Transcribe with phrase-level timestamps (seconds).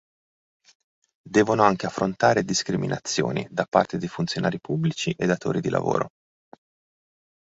[1.21, 6.07] Devono anche affrontare discriminazioni da parte di funzionari pubblici e datori di lavoro.